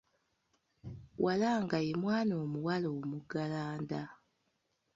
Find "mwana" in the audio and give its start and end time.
2.03-2.33